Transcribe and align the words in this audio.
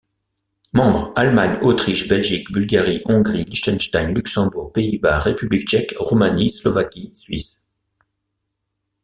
Membres: 0.73 1.13
Allemagne, 1.15 1.59
Autriche, 1.61 2.07
Belgique, 2.07 2.51
Bulgarie, 2.51 3.03
Hongrie, 3.05 3.43
Liechtenstein, 3.43 4.15
Luxembourg, 4.15 4.73
Pays-Bas, 4.73 5.19
République 5.19 5.67
tchèque, 5.67 5.93
Roumanie, 5.99 6.49
Slovaquie, 6.49 7.13
Suisse. 7.15 7.69